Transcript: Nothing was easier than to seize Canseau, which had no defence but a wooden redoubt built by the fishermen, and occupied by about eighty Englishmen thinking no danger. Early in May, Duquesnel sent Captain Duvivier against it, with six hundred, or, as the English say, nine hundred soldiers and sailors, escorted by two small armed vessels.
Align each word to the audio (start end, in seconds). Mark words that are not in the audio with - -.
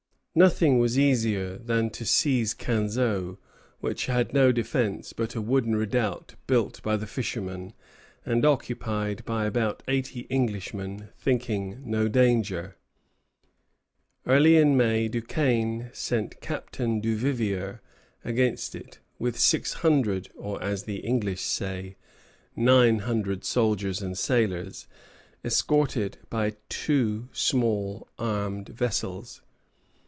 Nothing 0.33 0.79
was 0.79 0.97
easier 0.97 1.57
than 1.57 1.89
to 1.89 2.05
seize 2.05 2.53
Canseau, 2.53 3.37
which 3.81 4.05
had 4.05 4.33
no 4.33 4.53
defence 4.53 5.11
but 5.11 5.35
a 5.35 5.41
wooden 5.41 5.75
redoubt 5.75 6.35
built 6.47 6.81
by 6.81 6.95
the 6.95 7.05
fishermen, 7.05 7.73
and 8.25 8.45
occupied 8.45 9.25
by 9.25 9.43
about 9.45 9.83
eighty 9.89 10.27
Englishmen 10.29 11.09
thinking 11.17 11.81
no 11.83 12.07
danger. 12.07 12.77
Early 14.25 14.55
in 14.55 14.77
May, 14.77 15.09
Duquesnel 15.09 15.93
sent 15.93 16.39
Captain 16.39 17.01
Duvivier 17.01 17.81
against 18.23 18.73
it, 18.73 18.99
with 19.19 19.37
six 19.37 19.73
hundred, 19.83 20.29
or, 20.37 20.63
as 20.63 20.83
the 20.83 20.99
English 21.01 21.41
say, 21.41 21.97
nine 22.55 22.99
hundred 22.99 23.43
soldiers 23.43 24.01
and 24.01 24.17
sailors, 24.17 24.87
escorted 25.43 26.19
by 26.29 26.53
two 26.69 27.27
small 27.33 28.07
armed 28.17 28.69
vessels. 28.69 29.41